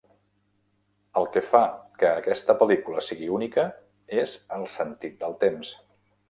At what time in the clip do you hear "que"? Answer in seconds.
1.35-1.43, 2.03-2.09